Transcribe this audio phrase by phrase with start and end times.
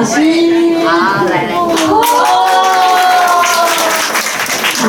[0.00, 0.14] 老师。
[0.86, 1.52] 好，来来。
[1.52, 1.68] 好，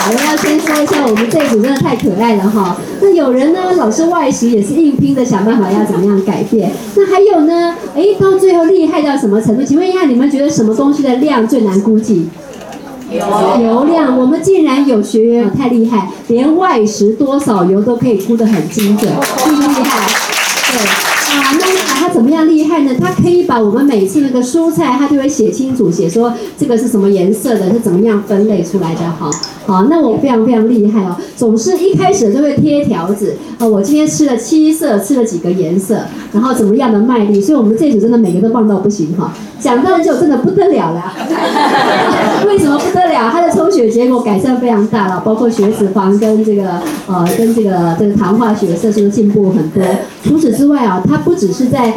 [0.09, 2.77] 我要先说一下，我们这组真的太可爱了哈。
[3.01, 6.71] 那有人呢，老师外食也是硬拼的想办法要怎么样改变。
[6.95, 9.63] 那还有呢，哎，到最后厉害到什么程度？
[9.65, 12.29] 请问一下，你们觉得什么东西的量最难估计？
[13.11, 19.17] 油量，我们竟然有学员太厉害，连外食多少油都可以估得很精准，厉
[19.83, 20.07] 害？
[20.71, 20.79] 对，
[21.35, 21.65] 啊，那
[21.99, 22.91] 他怎么厉害呢？
[22.99, 29.29] 他可以把我们每次那个蔬菜，他就会写清楚，写说这个是什么颜色的，是怎么样分类出来的，哈，
[29.65, 35.99] 好，那我非常非常厉害哦，总是一开始就会贴条子，啊，我今天吃了七色，吃了几个颜色，
[36.33, 39.33] 然后怎么样的卖力，所以我们这组真的每个都棒到不行哈。
[39.59, 41.13] 讲到就真的不得了了，
[42.47, 43.29] 为什么不得了？
[43.31, 49.83] 它的抽血结果改善非常大了，包括血脂肪跟这个呃跟这个这个糖化血色素的进步很多。
[50.23, 51.93] 除此之外啊，它不只是在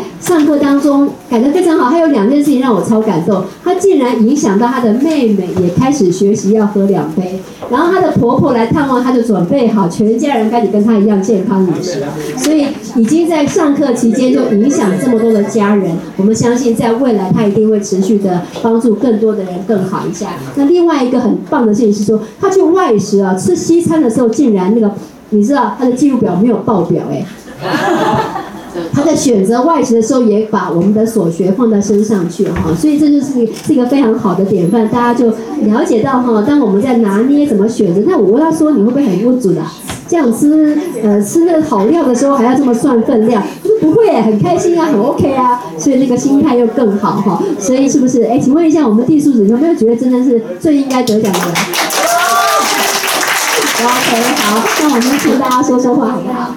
[0.47, 3.45] 课当中改得非常好，还有两件事情让我超感动。
[3.63, 7.39] 他竟然影响到他的妹妹也开始学习要喝两杯，
[7.71, 12.03] 然后她的婆婆来探望，她就准备好全家人开始跟她一样健康饮食。
[12.37, 15.97] 所以已经在上课期间就影响这么多的家人。
[16.17, 17.45] 我们相信在未来她。
[17.45, 20.31] 一定会持续的帮助更多的人更好一下。
[20.57, 24.91] 那另外一个很棒的事情是说，他去外食啊，吃西餐的时候竟然那个，
[25.29, 27.23] 你知道他的记录表没有爆表哎。
[28.93, 35.29] 他在选择外食的时候也把我们的所学放在身上去哈，所以这就是是一个非常好的典范，大家就
[35.63, 38.03] 了解到哈，当我们在拿捏怎么选择。
[38.07, 39.63] 那我问他说，你会不会很无助的？
[40.07, 43.43] 这样吃呃吃那好料的时候还要这么算分量？
[43.63, 47.43] 他说不会，很开心啊，很 OK 啊，所以那个心态又更好哈。
[47.59, 48.23] 所以是不是？
[48.25, 51.39] 哎，请问一下我们地素子有没有觉得真的是最应该得奖的
[53.81, 56.55] ？OK，好，那我们请大家说说话好不好？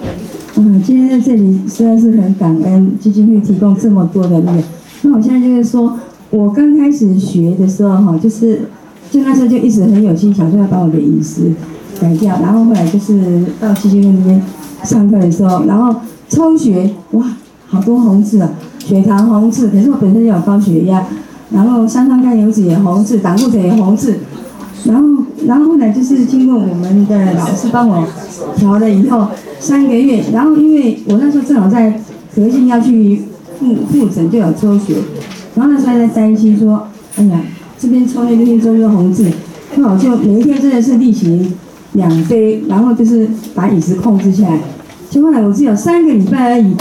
[0.59, 4.63] 嗯，今天在这里实在是很感恩基金会提供这么多的那个。
[5.03, 5.97] 那我现在就是说，
[6.31, 8.61] 我刚开始学的时候哈，就是
[9.11, 11.51] 就那时候就一直很有心，想说要把我的饮食。
[11.99, 14.41] 改掉，然后后来就是到基金会那边
[14.83, 15.99] 上课的时候，然后
[16.29, 17.25] 抽血，哇，
[17.65, 21.03] 好多红字啊，血糖红字，可是我本身有高血压，
[21.49, 24.15] 然后三酸甘油酯也红字，胆固醇也红字，
[24.87, 28.07] 然后然后后来就是经过我们的老师帮我
[28.55, 29.27] 调了以后，
[29.59, 32.01] 三个月，然后因为我那时候正好在
[32.35, 33.21] 核心要去
[33.59, 34.95] 复复诊，就有抽血，
[35.55, 36.87] 然后那时候在担心说，
[37.17, 37.39] 哎呀，
[37.77, 39.29] 这边抽那边抽个红字，
[39.75, 41.53] 那我就每一天真的是例行。
[41.93, 44.59] 两杯，然后就是把饮食控制下来。
[45.09, 46.75] 结果呢，我只有三个礼拜而已，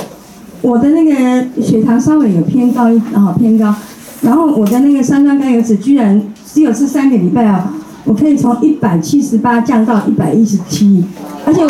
[0.61, 3.75] 我的那个血糖稍微有偏高一，然后偏高，
[4.21, 7.73] 然后我的那个三酸甘油酯居然只有吃三个礼拜啊，
[8.07, 11.05] 我可以从一百七十八降到一百一十七，
[11.45, 11.69] 而且我，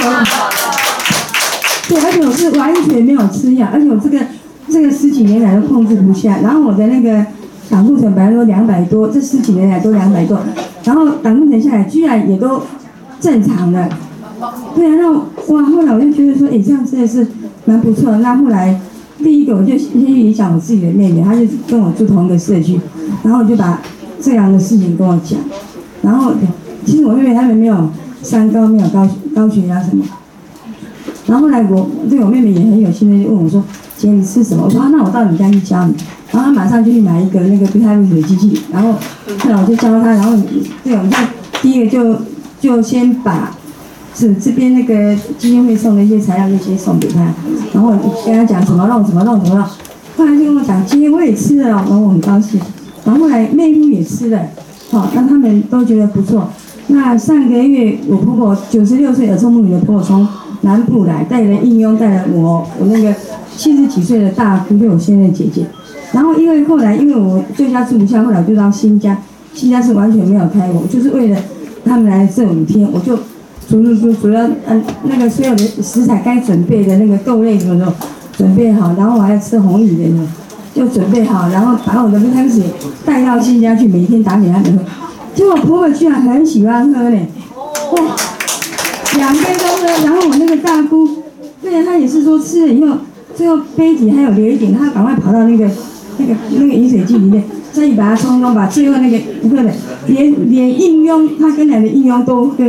[1.88, 4.24] 对，而且我是完全没有吃药，而且我这个
[4.68, 7.26] 这个十几年来都控制不下，然后我的那个
[7.68, 10.38] 胆固醇本来都两百多，这十几年来都两百多，
[10.84, 12.62] 然后胆固醇下来居然也都。
[13.18, 13.88] 正常的，
[14.76, 17.26] 对啊，那哇，后来我就觉得说，哎，这样真的是
[17.64, 18.18] 蛮不错的。
[18.18, 18.78] 那后来，
[19.18, 22.78] 第一个我就先影响我自己的妹妹，她就跟我住同一个社区，
[23.22, 23.80] 然后我就把
[24.20, 25.38] 这样的事情跟我讲。
[26.06, 26.32] 然后，
[26.86, 27.90] 其实我妹妹她们没有
[28.22, 30.04] 三高，没有高高血压什么。
[31.26, 33.62] 然后后来我对我妹妹也很有心的问我说
[33.98, 35.94] ：“姐，你吃什么？”我说：“啊那我到你家去教你。”
[36.30, 40.32] 然后她马上就去买一个那个不太入血的机器，然后后来我就教她，然后
[40.84, 41.16] 对，我们就
[41.60, 42.16] 第一个就。
[42.58, 43.54] 就先把
[44.14, 47.20] 是这边那个基金会送的一些材料就先送给她，
[47.74, 47.92] 然后
[48.24, 49.64] 跟她讲怎么弄怎么弄怎么弄，
[50.16, 52.58] 后来就跟我讲，今天我也吃了，然后我很高兴，
[53.04, 54.40] 然后后来妹夫也吃了，
[54.98, 56.48] 好，让他们都觉得不错。
[56.86, 60.26] 那上个月我婆婆九十六岁耳聪目明的婆婆从
[60.62, 63.14] 南部来，带了应用，带了我我那个
[63.56, 65.66] 七十几岁的大姑，就我现在姐姐。
[66.12, 69.18] 然后因为后来因为我旧家住不下，后来就到新家，
[69.52, 71.38] 新家是完全没有开我，就是为了。
[71.88, 73.16] 他们来这五天，我就
[73.68, 77.94] 主主主主要嗯那个所有的食材该准备的那个豆类什么的
[78.36, 80.10] 准备好，然后我还要吃红米的
[80.76, 82.62] 就准备好，然后把我的开水
[83.06, 84.64] 带到新家去，每天打给他喝。
[85.34, 87.18] 结果婆婆居然很喜欢喝呢，
[87.92, 88.16] 哇，
[89.16, 89.86] 两杯都喝。
[90.04, 91.08] 然后我那个大姑，
[91.62, 92.98] 对她也是说吃了以后，
[93.34, 95.66] 最后杯底还有留一点，她赶快跑到那个
[96.18, 97.42] 那个那个饮水机里面。
[97.72, 99.70] 所以把它冲冲，把最后那个不喝的，
[100.06, 102.64] 连连应用她跟来的应用都喝，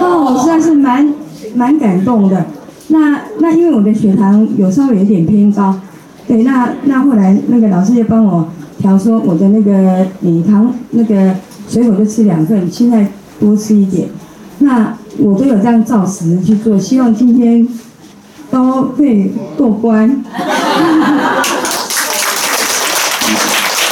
[0.00, 1.12] 哦，我实在是蛮
[1.54, 2.44] 蛮感动的。
[2.88, 5.78] 那那因为我的血糖有稍微有点偏高，
[6.26, 11.34] 对，那那后来那个老师就帮我调说我的那个米糖那个
[11.68, 13.08] 水果就吃两份，现在
[13.38, 14.08] 多吃一点。
[14.58, 17.66] 那我都有这样照实去做，希望今天
[18.50, 20.24] 都会过关。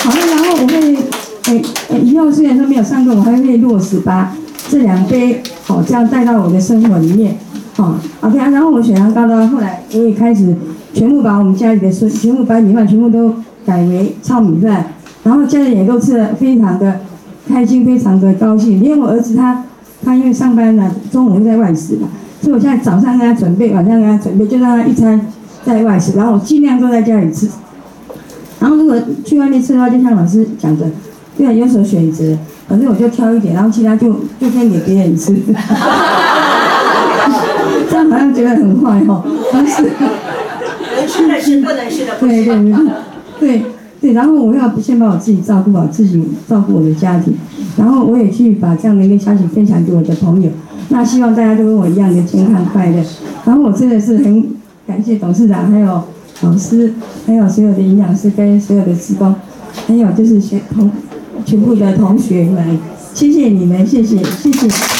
[0.02, 0.96] 好了，然后我会，
[1.44, 4.34] 哎哎，以后虽然说没有上课，我还会落实把
[4.68, 7.36] 这两杯好这样带到我的生活里面，
[7.76, 10.54] 哦，OK 啊，然后我血糖高到后来，我也开始
[10.92, 13.34] 全部把我们家里的孙全部把米饭全部都
[13.66, 14.86] 改为糙米饭，
[15.24, 17.00] 然后家人也都吃的非常的
[17.48, 19.64] 开心，非常的高兴，因为我儿子他
[20.04, 22.06] 他因为上班呢，中午会在外食嘛，
[22.40, 25.20] 所以我现在早上给他准备，晚上给他准备，就让他一餐
[25.64, 27.48] 在外食，然后我尽量都在家里吃。
[28.60, 30.86] 然后如果去外面吃的话，就像老师讲的，
[31.36, 32.38] 对，有所选择，
[32.68, 35.34] 反正我就挑一点，然后其他就就分给别人吃。
[38.14, 39.82] 好像觉得很坏哦，但是。
[40.96, 42.50] 能吃的吃，不能吃的不对吃。
[42.50, 42.72] 对对
[43.40, 43.62] 对
[44.00, 47.34] 对，然后我要先把我自己照顾好，自己照顾我的家庭，
[47.76, 50.50] 然后我也去把这样的一个消息分享给我的朋友。
[50.90, 53.02] 那希望大家都跟我一样的健康快乐。
[53.44, 54.46] 然后我真的是很
[54.86, 56.02] 感谢董事长，还有
[56.42, 56.94] 老师，
[57.26, 59.34] 还有所有的营养师跟所有的职工，
[59.88, 60.90] 还有就是学同
[61.44, 62.78] 全部的同学们，
[63.12, 64.93] 谢谢你们，谢谢谢谢。